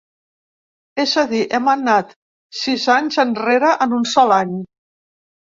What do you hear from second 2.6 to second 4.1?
sis anys enrere en